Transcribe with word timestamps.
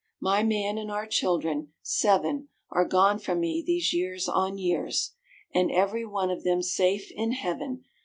My 0.19 0.41
man 0.41 0.79
and 0.79 0.89
our 0.89 1.05
childher 1.05 1.67
seven 1.83 2.49
Are 2.71 2.85
gone 2.85 3.19
from 3.19 3.39
me 3.39 3.63
these 3.63 3.93
years 3.93 4.27
on 4.27 4.57
years, 4.57 5.11
And 5.53 5.71
every 5.71 6.05
one 6.05 6.31
of 6.31 6.43
them 6.43 6.63
safe 6.63 7.11
in 7.11 7.33
Heaven. 7.33 7.83